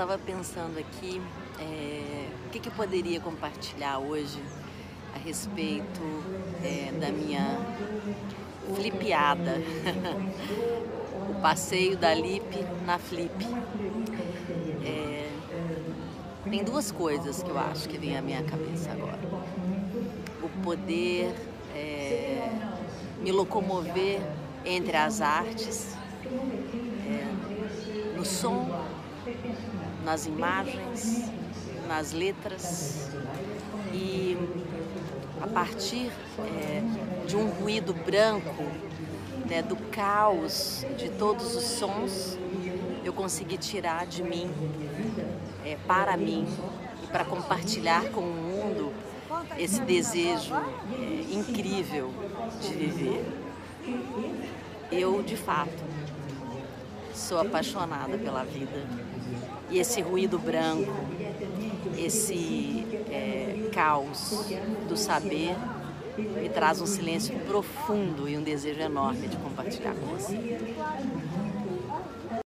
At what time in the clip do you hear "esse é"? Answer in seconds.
61.96-63.68